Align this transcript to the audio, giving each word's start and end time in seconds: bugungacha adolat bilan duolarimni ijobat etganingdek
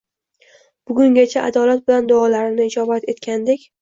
bugungacha 0.91 1.43
adolat 1.49 1.85
bilan 1.91 2.09
duolarimni 2.13 2.67
ijobat 2.71 3.07
etganingdek 3.15 3.69